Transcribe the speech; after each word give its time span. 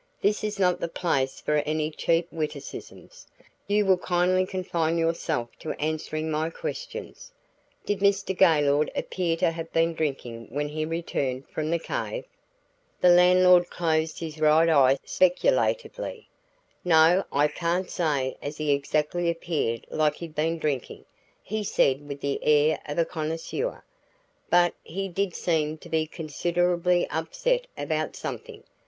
"This 0.19 0.43
is 0.43 0.57
not 0.57 0.79
the 0.79 0.87
place 0.87 1.39
for 1.39 1.57
any 1.57 1.91
cheap 1.91 2.27
witticisms; 2.31 3.27
you 3.67 3.85
will 3.85 3.99
kindly 3.99 4.47
confine 4.47 4.97
yourself 4.97 5.49
to 5.59 5.73
answering 5.79 6.31
my 6.31 6.49
questions. 6.49 7.31
Did 7.85 7.99
Mr. 7.99 8.35
Gaylord 8.35 8.89
appear 8.95 9.37
to 9.37 9.51
have 9.51 9.71
been 9.71 9.93
drinking 9.93 10.47
when 10.49 10.69
he 10.69 10.85
returned 10.85 11.47
from 11.49 11.69
the 11.69 11.77
cave?" 11.77 12.25
The 12.99 13.09
landlord 13.09 13.69
closed 13.69 14.17
his 14.19 14.39
right 14.39 14.67
eye 14.69 14.97
speculatively. 15.05 16.27
"No, 16.83 17.23
I 17.31 17.47
can't 17.47 17.87
say 17.87 18.37
as 18.41 18.57
he 18.57 18.71
exactly 18.71 19.29
appeared 19.29 19.85
like 19.91 20.15
he'd 20.15 20.33
been 20.33 20.57
drinking," 20.57 21.05
he 21.43 21.63
said 21.63 22.07
with 22.07 22.21
the 22.21 22.43
air 22.43 22.79
of 22.87 22.97
a 22.97 23.05
connoisseur, 23.05 23.83
"but 24.49 24.73
he 24.83 25.09
did 25.09 25.35
seem 25.35 25.77
to 25.77 25.89
be 25.89 26.07
considerably 26.07 27.07
upset 27.11 27.67
about 27.77 28.15
something. 28.15 28.63